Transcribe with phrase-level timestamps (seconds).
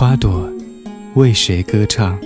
[0.00, 0.50] 花朵
[1.14, 2.18] 为谁歌唱？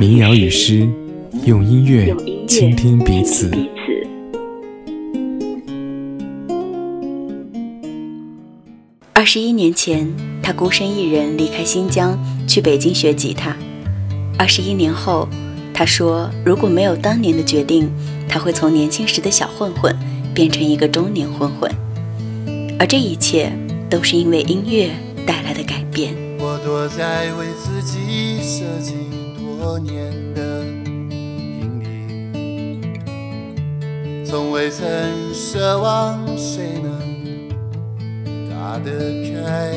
[0.00, 0.88] 民谣与诗，
[1.44, 2.12] 用音乐
[2.48, 3.48] 倾听彼此。
[9.12, 10.12] 二十一年前，
[10.42, 13.56] 他孤身一人离开新疆，去北京学吉他。
[14.36, 15.28] 二十一年后，
[15.72, 17.88] 他说：“如果没有当年的决定，
[18.28, 19.96] 他会从年轻时的小混混
[20.34, 21.70] 变成一个中年混混。”
[22.80, 23.52] 而这一切
[23.92, 24.88] 都是因为音乐
[25.26, 26.14] 带来的改变。
[26.38, 28.94] 我躲在为自己设计
[29.60, 30.64] 多年的
[31.10, 31.78] 阴
[32.32, 32.80] 影，
[34.24, 34.88] 从未曾
[35.34, 36.90] 奢望谁能。
[38.48, 38.90] 打得
[39.28, 39.74] 开，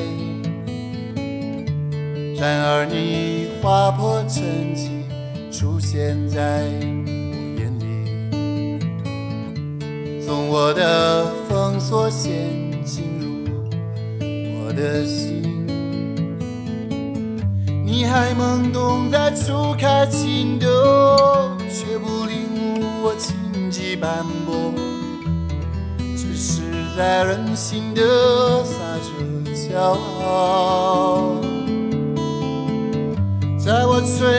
[2.39, 4.41] 然而你划破沉
[4.73, 4.87] 寂，
[5.51, 7.11] 出现在我
[7.59, 8.79] 眼里，
[10.25, 12.31] 从我的封锁线
[14.75, 15.65] 的心。
[17.85, 20.67] 你还懵懂在初开情窦，
[21.69, 23.35] 却不领悟我情
[23.71, 24.73] 急斑驳，
[26.17, 26.61] 只是
[26.97, 28.01] 在任性的
[28.63, 29.25] 撒着。
[29.55, 29.79] 骄
[30.21, 31.41] 傲，
[33.57, 34.34] 在我最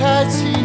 [0.00, 0.59] 开启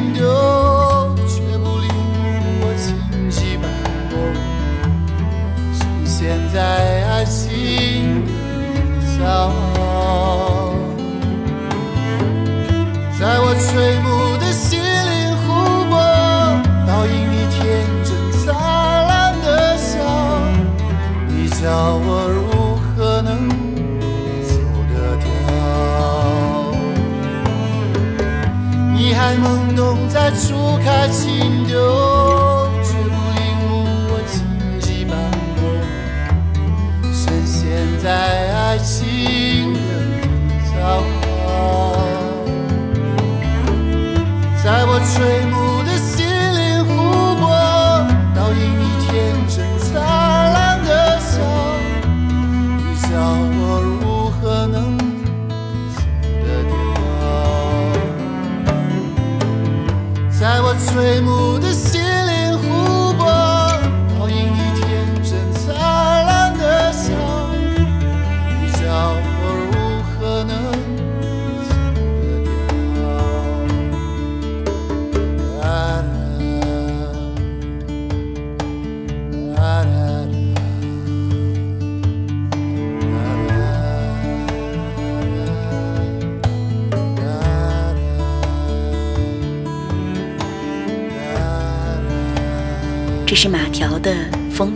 [30.85, 31.44] 开启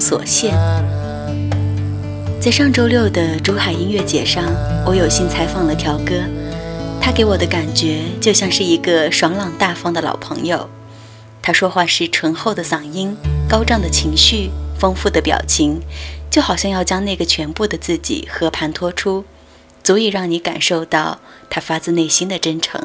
[0.10, 0.58] 所限。
[2.42, 4.44] 在上周六的珠海音乐节上，
[4.84, 6.16] 我有幸采访了条哥，
[7.00, 10.68] 他给我的感觉就像是一个爽朗大方的老朋友。
[11.44, 13.16] 他说话时醇厚的嗓音、
[13.48, 15.80] 高涨的情绪、丰富的表情，
[16.32, 19.26] 就好像要将那个全部的自己和盘托出，
[19.84, 21.20] 足以让你感受到
[21.52, 22.82] 他发自内心的真诚。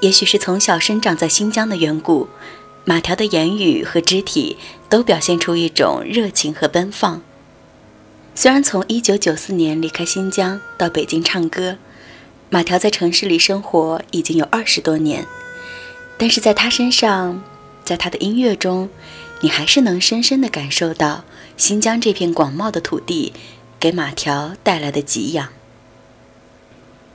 [0.00, 2.28] 也许是从小生长在新疆的缘故。
[2.84, 4.56] 马条的言语和肢体
[4.88, 7.22] 都表现出一种热情和奔放。
[8.34, 11.76] 虽然从1994年离开新疆到北京唱歌，
[12.50, 15.26] 马条在城市里生活已经有二十多年，
[16.16, 17.42] 但是在他身上，
[17.84, 18.88] 在他的音乐中，
[19.40, 21.24] 你还是能深深地感受到
[21.56, 23.32] 新疆这片广袤的土地
[23.80, 25.48] 给马条带来的给养。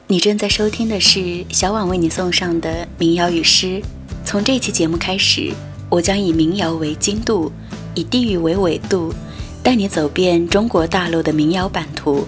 [0.07, 3.81] 你正在收听的是小婉为你送上的民谣与诗。
[4.25, 5.53] 从这期节目开始，
[5.93, 7.51] 我将以民谣为经度，
[7.93, 9.13] 以地域为纬度，
[9.61, 12.25] 带你走遍中国大陆的民谣版图。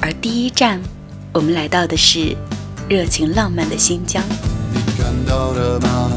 [0.00, 0.80] 而第一站，
[1.32, 2.36] 我们来到的是
[2.88, 4.22] 热情浪漫的新疆。
[4.72, 6.12] 你看到了吗？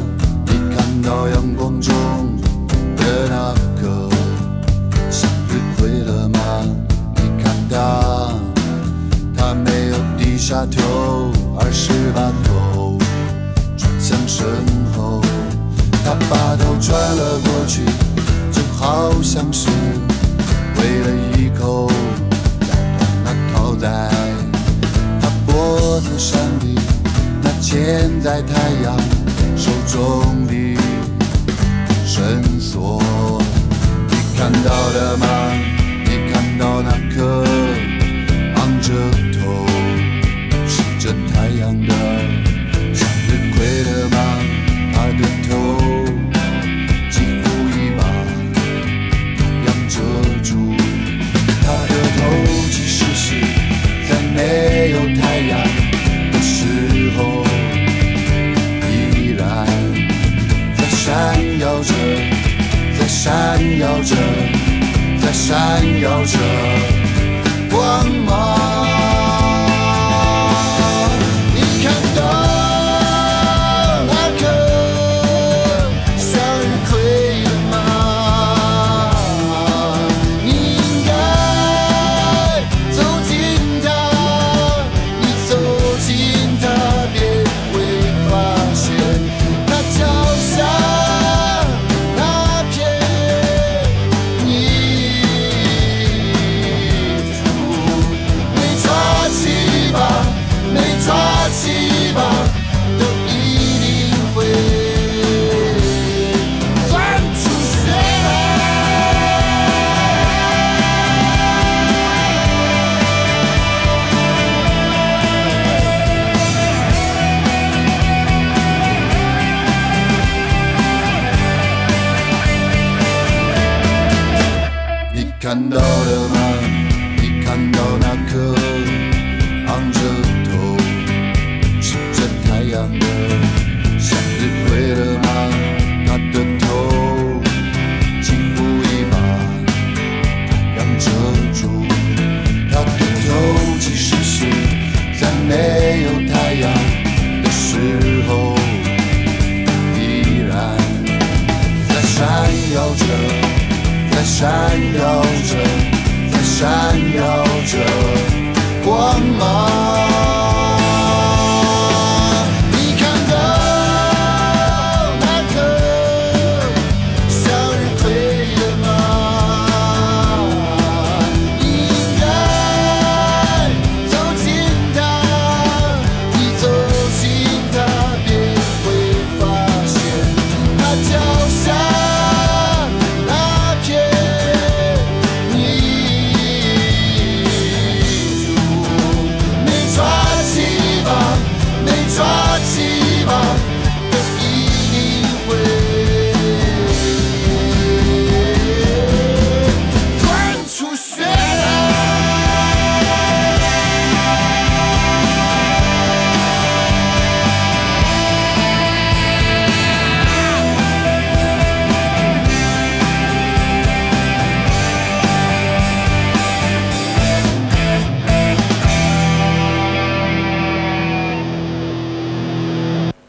[0.46, 1.96] 你看到阳光中
[2.96, 4.08] 的那个
[5.10, 6.40] 向日葵了吗？
[7.16, 8.36] 你看他，
[9.36, 13.00] 他没有低下头，而是把头
[13.76, 14.87] 转向身后。
[16.08, 17.82] 他把头转了过去，
[18.50, 19.68] 就好像是
[20.78, 21.92] 为了一口
[22.62, 22.68] 咬
[22.98, 24.10] 断那套在
[25.20, 26.82] 他脖子上的
[27.44, 28.98] 那牵在太阳
[29.58, 30.78] 手中的
[32.06, 33.04] 绳索。
[34.10, 35.28] 你看到了吗？
[36.06, 37.44] 你看到那颗
[38.56, 38.94] 昂着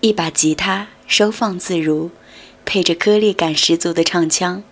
[0.09, 2.09] 一把吉他收放自如，
[2.65, 4.63] 配着颗粒感十足的唱腔，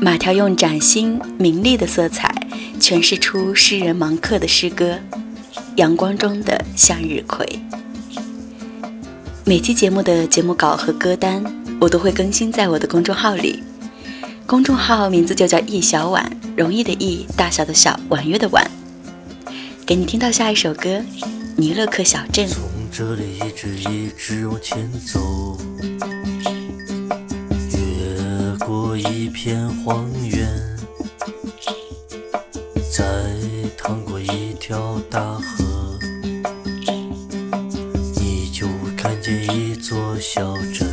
[0.00, 2.34] 马条用崭新明丽的色彩
[2.80, 4.98] 诠释出诗人芒克的诗歌
[5.76, 7.46] 《阳光中的向日葵》。
[9.44, 11.44] 每期节目的节目稿和歌单，
[11.80, 13.62] 我都会更新在我的公众号里。
[14.46, 18.68] 公众号名字就叫“易小婉”，容易的易，大小的小，婉约的婉。
[19.86, 20.98] 给你听到下一首歌
[21.54, 22.48] 《尼勒克小镇》。
[22.90, 25.56] 这里一直一直往前走，
[27.70, 30.48] 越过一片荒原，
[32.90, 33.04] 再
[33.76, 35.96] 趟过一条大河，
[38.16, 40.88] 你就会看见一座小镇，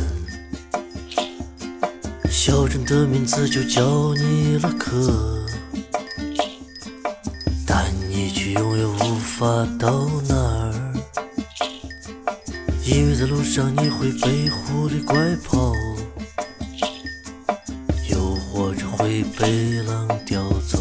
[2.30, 5.44] 小镇的名字就叫尼勒克，
[7.66, 10.55] 但你却永远无法到达。
[12.96, 15.70] 因为在路上你会被狐狸拐跑，
[18.08, 20.75] 又或者会被狼叼走。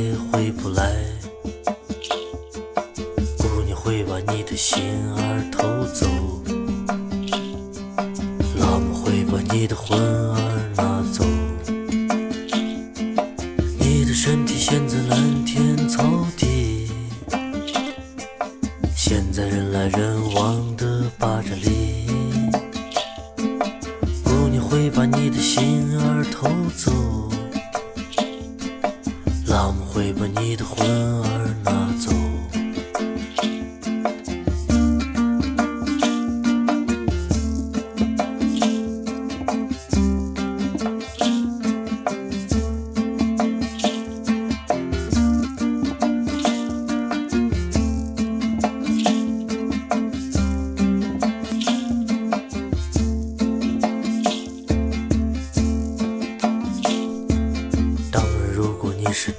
[0.00, 0.96] 也回不来。
[3.36, 4.82] 姑娘会把你的心
[5.14, 6.06] 儿偷走，
[8.58, 9.98] 老母会把你的魂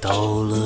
[0.02, 0.61] 到了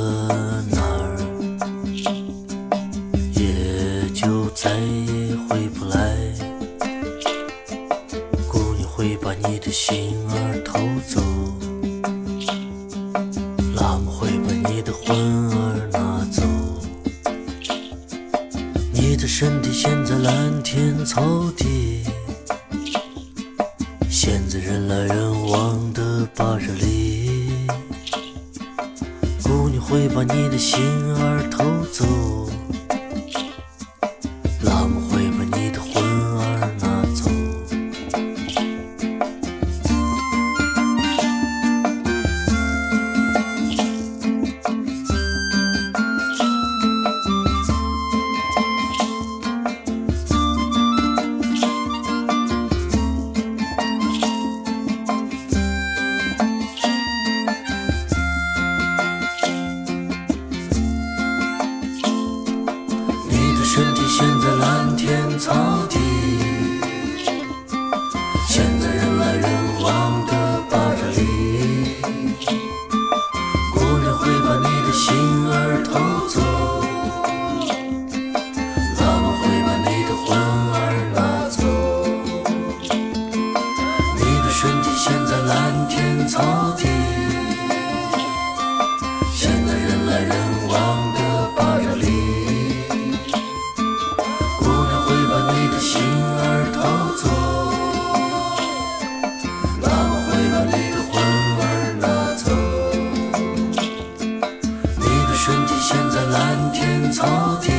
[105.85, 107.27] 的身体陷在蓝天草
[107.61, 107.69] 地，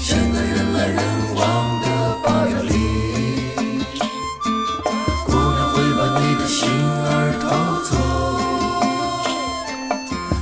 [0.00, 0.96] 陷在人来人
[1.34, 1.44] 往
[1.82, 1.86] 的
[2.24, 2.72] 巴扎里。
[5.26, 7.46] 姑娘会把你的心儿偷
[7.84, 7.90] 走，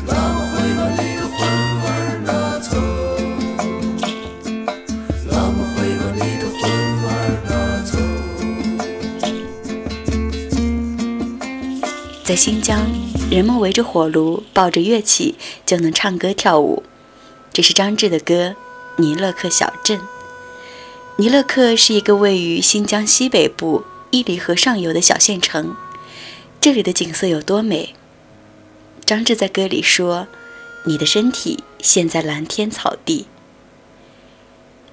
[0.07, 1.37] 老母会把你的魂
[1.83, 1.91] 儿
[2.25, 2.29] 拿
[2.61, 2.71] 走。
[12.25, 12.79] 在新疆，
[13.29, 15.35] 人们围着火炉，抱着乐器，
[15.67, 16.85] 就能唱歌跳舞。
[17.53, 18.55] 这是张志的歌
[19.03, 19.99] 《尼勒克小镇》。
[21.17, 25.75] 尼勒克是一个位于新疆西北部伊犁河上游的小县城，
[26.61, 27.95] 这里的景色有多美？
[29.05, 30.29] 张志在歌里说
[30.87, 33.27] ：“你的身体陷在蓝天草地。”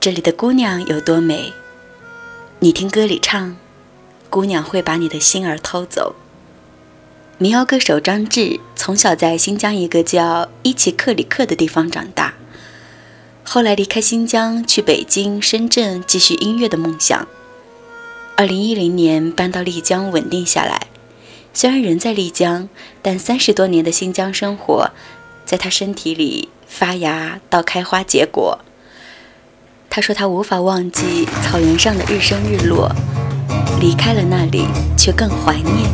[0.01, 1.53] 这里的姑娘有多美？
[2.59, 3.55] 你听歌里唱，
[4.31, 6.15] 姑娘会把你的心儿偷走。
[7.39, 12.35] 民谣歌手张志从小在新疆一个叫伊奇克里克的地方长大，
[13.43, 17.27] 后来离开新疆去北京、深圳继续音乐的梦想。
[18.37, 20.87] 二零一零年搬到丽江稳定下来，
[21.55, 22.69] 虽然人在丽江，
[23.01, 24.91] 但三十多年的新疆生活，
[25.43, 28.59] 在他身体里发芽到开花结果。
[29.89, 32.91] 他说他无法忘记草原上的日升日落。
[33.81, 35.89] 离开了那里，却更怀念，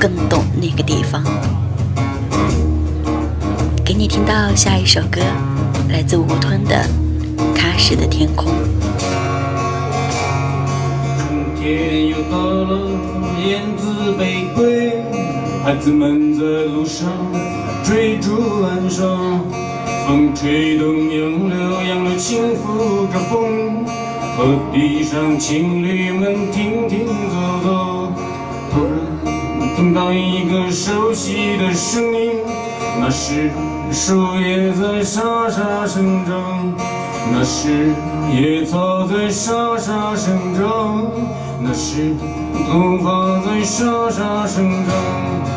[0.00, 1.22] 更懂那个地方。
[3.84, 5.20] 给你听到下一首歌，
[5.88, 6.84] 来自吴吞的
[7.56, 8.52] 《喀什的天空》。
[11.18, 12.78] 春天又到了，
[13.46, 15.02] 燕子北归，
[15.62, 17.08] 孩子们在路上
[17.84, 19.40] 追逐晚上，
[20.06, 21.56] 风吹动杨柳，
[21.88, 23.84] 杨柳轻拂着风。
[24.36, 27.95] 河堤上，情侣们停停走走，
[29.76, 32.40] 听到一个熟悉的声音，
[32.98, 33.50] 那是
[33.92, 36.72] 树叶在沙沙生长，
[37.30, 37.92] 那是
[38.32, 41.04] 野草在沙沙生长，
[41.60, 42.14] 那是
[42.70, 45.55] 头发在沙沙生长。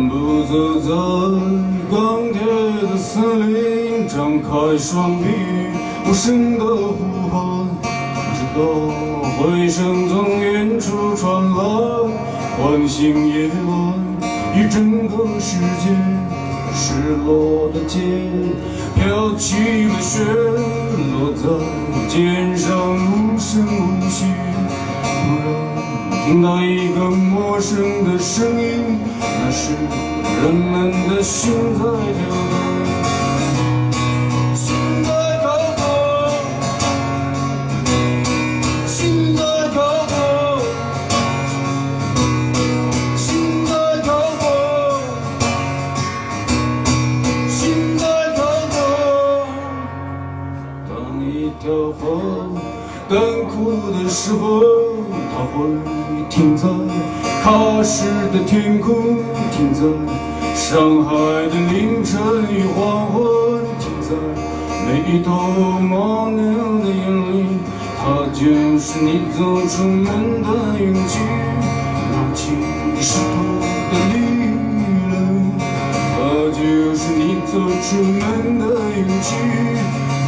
[0.00, 0.42] 漫步
[0.80, 0.88] 在
[1.90, 2.40] 钢铁
[2.80, 5.26] 的森林，张开双臂，
[6.08, 7.68] 无声的呼喊，
[8.34, 8.60] 直到
[9.36, 11.58] 回声从远处传来，
[12.56, 13.94] 唤醒夜晚
[14.56, 15.94] 与整个世界。
[16.72, 18.00] 失落的肩，
[18.94, 20.24] 飘起了雪，
[21.12, 21.42] 落在
[22.08, 24.24] 肩上无声无息。
[25.02, 25.08] 突
[25.44, 25.69] 然
[26.30, 29.72] 听到一个陌生的声音，那是
[30.44, 32.59] 人们的心在跳动。
[54.22, 54.60] 时候，
[55.32, 55.64] 它会
[56.28, 56.68] 停在
[57.42, 59.16] 喀什的天空，
[59.50, 59.80] 停在
[60.54, 61.14] 上海
[61.48, 64.12] 的凌晨与黄昏，停在
[64.84, 65.32] 每一头
[65.80, 66.38] 牦牛
[66.84, 67.00] 的眼
[67.32, 67.60] 里。
[67.96, 68.44] 它就
[68.78, 71.18] 是你走出门的勇气，
[72.12, 72.52] 拿起
[73.00, 73.34] 石头
[73.90, 74.14] 的力
[75.08, 75.16] 量。
[76.12, 76.14] 它
[76.52, 76.60] 就
[76.94, 78.20] 是你走出门
[78.58, 78.62] 的
[78.98, 79.34] 勇气，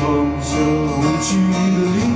[0.00, 0.02] 放
[0.40, 0.56] 下
[0.96, 2.11] 无惧的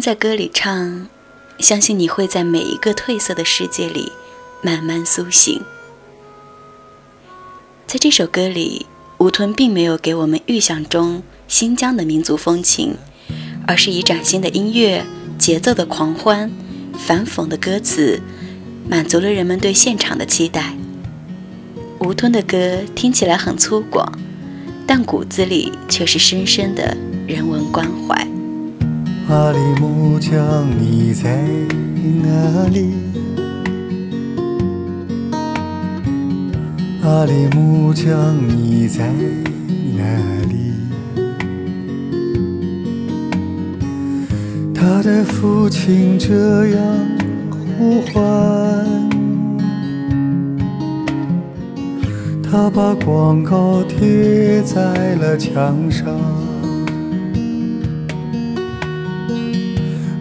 [0.00, 1.08] 在歌里唱
[1.58, 4.12] ：“相信你会在每一个褪色的世界里
[4.62, 5.60] 慢慢苏醒。”
[7.86, 8.86] 在这首歌里，
[9.18, 12.96] 吴吞并没有给我们预想中新疆的民族风情，
[13.66, 15.04] 而是以崭新的音乐、
[15.36, 16.50] 节奏的狂欢、
[16.96, 18.22] 反讽的歌词，
[18.88, 20.74] 满足了人们对现场的期待。
[21.98, 24.08] 吴吞的歌听起来很粗犷，
[24.86, 28.39] 但骨子里却是深深的人文关怀。
[29.32, 31.38] 阿里木匠，你在
[32.24, 32.92] 哪里？
[37.04, 39.08] 阿里木匠，你在
[39.96, 40.02] 哪
[40.48, 40.72] 里？
[44.74, 46.84] 他的父亲这样
[47.78, 48.20] 呼唤。
[52.42, 56.39] 他把广告贴在了墙上。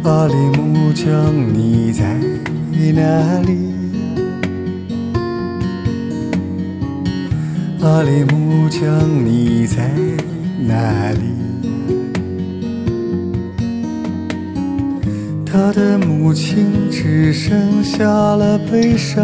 [0.04, 2.04] 阿里木匠，你在
[2.94, 3.58] 哪里？
[7.82, 8.90] 阿里木匠，
[9.26, 9.92] 你在
[10.66, 11.20] 哪里？
[15.46, 19.22] 他的母亲只剩下了悲伤。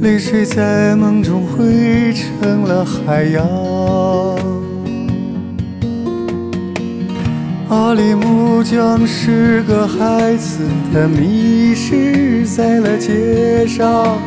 [0.00, 3.73] 泪水在梦中汇成了海洋。
[7.70, 10.58] 阿里木匠是个孩子，
[10.92, 14.18] 他迷失在了街上。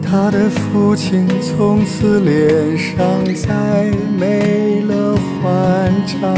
[0.00, 2.96] 他的父亲从此脸上
[3.34, 6.32] 再没了欢畅。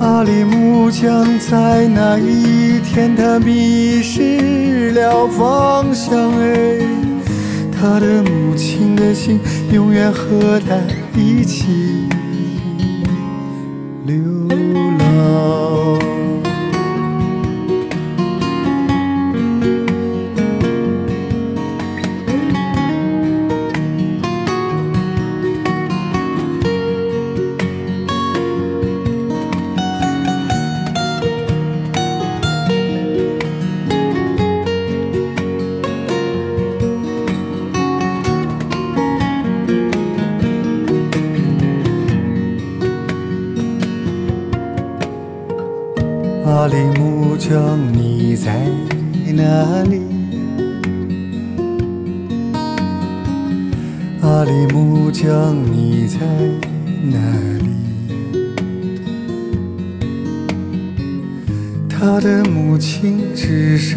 [0.00, 6.18] 阿里木匠在那一天，他迷失了方向。
[6.40, 6.80] 哎，
[7.70, 9.38] 他的母亲的心
[9.70, 10.74] 永远和他
[11.14, 12.08] 一起
[14.04, 15.71] 流浪。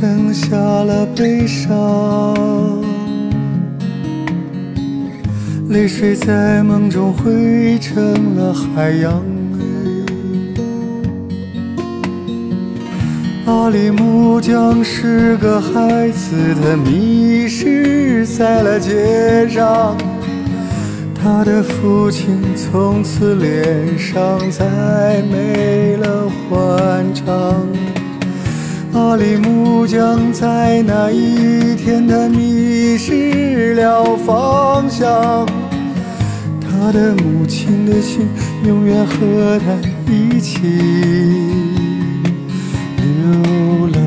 [0.06, 2.36] 剩下了悲伤，
[5.68, 9.20] 泪水在梦中汇成了海洋。
[13.48, 19.98] 阿里木匠是个孩子，他迷失在了街上。
[21.16, 27.66] 他的父亲从此脸上再没了欢畅。
[28.96, 35.46] 阿里木匠在那一天，他迷失了方向。
[36.62, 38.26] 他的母亲的心
[38.66, 39.66] 永远和他
[40.10, 40.62] 一起。
[42.98, 44.02] 流浪。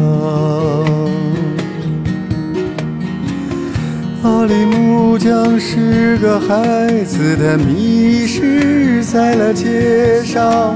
[4.23, 10.75] 阿里木匠是个孩子，他迷失在了街上。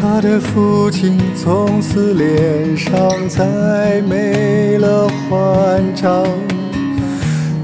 [0.00, 2.92] 他的父亲从此脸上
[3.28, 6.24] 再没了欢畅。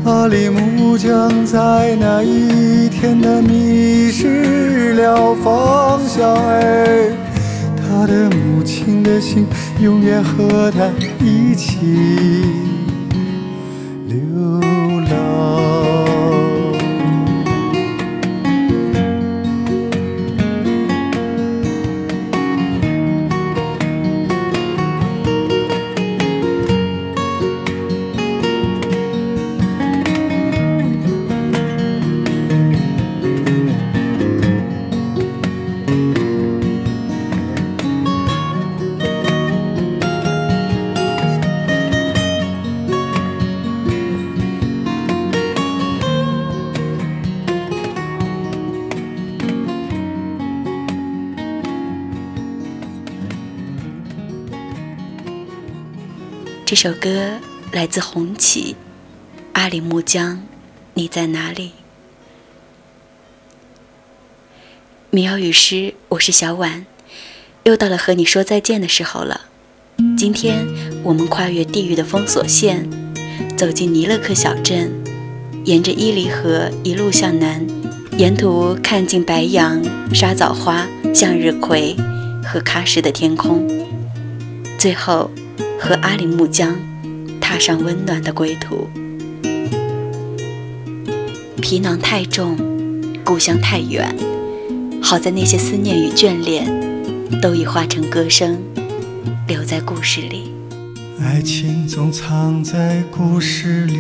[0.05, 6.35] 阿里木匠在那一天，他迷失了方向。
[6.35, 7.09] 哎。
[7.87, 9.47] 他的母亲的心
[9.81, 11.79] 永远和他一起
[56.75, 57.39] 这首歌
[57.71, 58.75] 来自红旗，
[59.53, 60.43] 阿里木江，
[60.95, 61.71] 你在哪里？
[65.11, 66.85] 民谣与诗，我是小婉，
[67.63, 69.43] 又到了和你说再见的时候了。
[70.19, 70.67] 今天
[71.05, 72.91] 我们跨越地域的封锁线，
[73.57, 74.93] 走进尼勒克小镇，
[75.65, 77.65] 沿着伊犁河一路向南，
[78.19, 79.81] 沿途看尽白杨、
[80.13, 81.95] 沙枣花、向日葵
[82.45, 83.65] 和喀什的天空，
[84.77, 85.31] 最后
[85.79, 86.77] 和阿里木江
[87.41, 88.89] 踏上温暖的归途。
[91.61, 92.57] 皮囊太重，
[93.25, 94.15] 故乡太远。
[95.03, 96.67] 好在那些思念与眷恋，
[97.41, 98.59] 都已化成歌声，
[99.47, 100.53] 留在故事里。
[101.21, 103.99] 爱情总藏在故事里，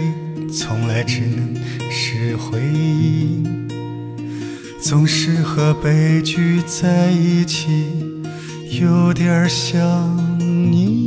[0.51, 1.55] 从来只能
[1.91, 3.43] 是回忆。
[4.81, 7.67] 总是和悲剧在一起，
[8.81, 10.17] 有点像
[10.71, 11.04] 你。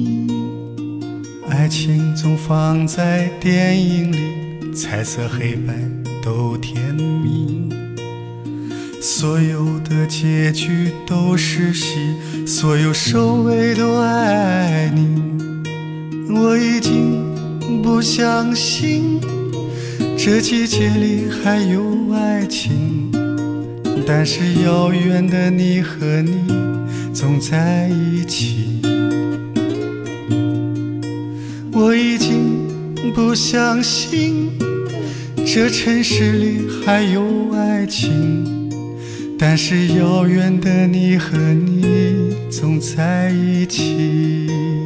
[1.67, 5.73] 爱情总放在电影里，彩色黑白
[6.23, 7.69] 都甜蜜。
[9.01, 15.21] 所有的结局都是戏，所有收尾都爱你。
[16.34, 17.36] 我已经
[17.84, 19.19] 不相信
[20.17, 23.12] 这季节里还有爱情，
[24.08, 26.32] 但是遥远的你和你
[27.13, 28.80] 总在一起。
[31.80, 32.68] 我已经
[33.13, 34.52] 不相信
[35.46, 38.58] 这城市里还有爱情。
[39.40, 44.77] 但是遥远的你和你总在一起。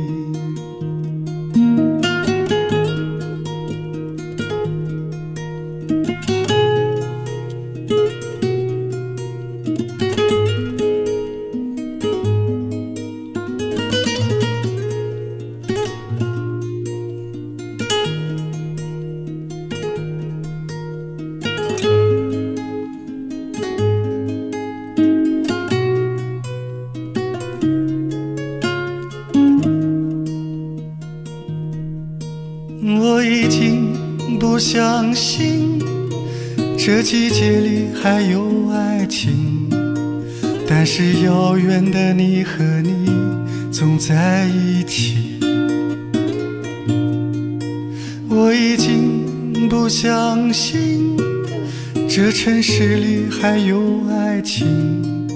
[52.44, 55.28] 城市里还有爱情，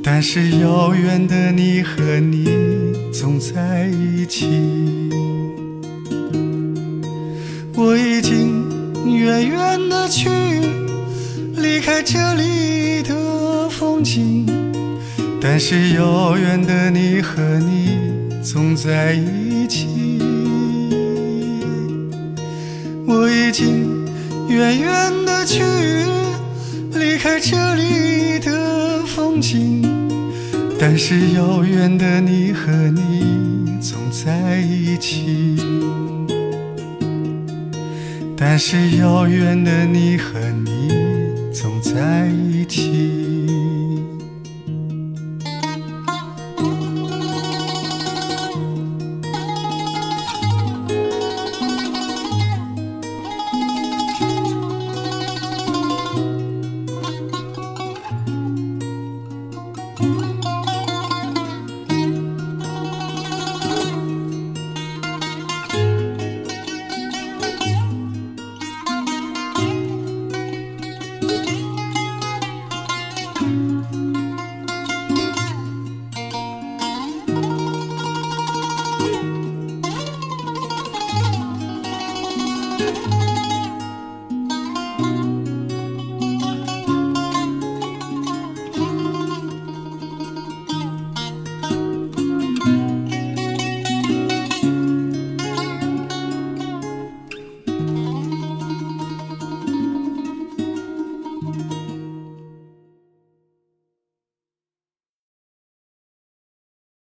[0.00, 2.46] 但是遥远的你和你
[3.12, 4.46] 总在一起。
[7.74, 8.64] 我已经。
[9.04, 10.28] 远远的去，
[11.56, 14.46] 离开这里的风景，
[15.40, 17.98] 但是遥远的你和你
[18.40, 19.88] 总在一起。
[23.04, 24.06] 我已经
[24.48, 25.62] 远远的去，
[26.96, 29.82] 离开这里的风景，
[30.78, 35.56] 但是遥远的你和你总在一起。
[38.36, 40.90] 但是遥远的你和你
[41.52, 43.25] 总在一起。